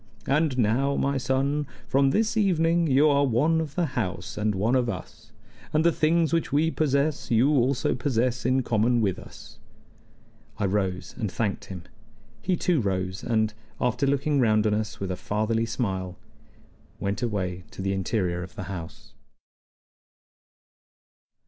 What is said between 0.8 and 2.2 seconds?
my son, from